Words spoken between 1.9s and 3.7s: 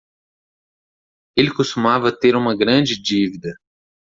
ter uma grande dívida